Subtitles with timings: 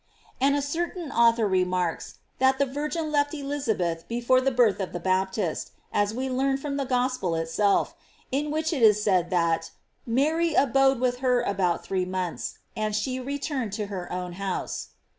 [0.41, 4.99] And a certain author remarks that the Virgin left Elizabeth before the birth of the
[4.99, 7.93] Baptist, as we learn from the Gospel it self,
[8.31, 9.69] in which it is said that
[10.07, 14.87] "Mary abode with her about three months; and she returned to her own house.